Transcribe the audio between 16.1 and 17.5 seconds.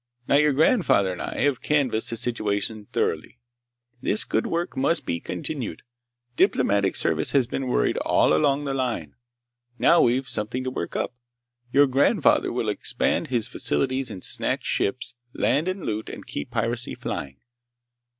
keep piracy flying.